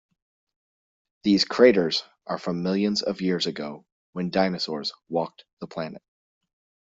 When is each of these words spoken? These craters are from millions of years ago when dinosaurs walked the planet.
These 1.21 1.45
craters 1.45 2.03
are 2.25 2.39
from 2.39 2.63
millions 2.63 3.03
of 3.03 3.21
years 3.21 3.45
ago 3.45 3.85
when 4.13 4.31
dinosaurs 4.31 4.93
walked 5.09 5.45
the 5.59 5.67
planet. 5.67 6.01